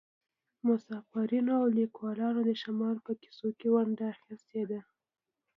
مسافرینو 0.67 1.51
او 1.61 1.67
لیکوالانو 1.79 2.41
د 2.49 2.51
شمال 2.61 2.97
په 3.05 3.11
کیسو 3.21 3.49
کې 3.59 3.67
ونډه 3.75 4.05
اخیستې 4.15 4.61
ده 4.69 4.79